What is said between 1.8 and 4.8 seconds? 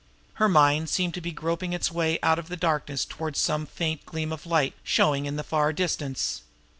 way out of darkness toward some faint gleam of light